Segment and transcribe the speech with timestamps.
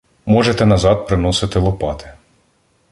[0.25, 2.13] Можете назад приносити лопати.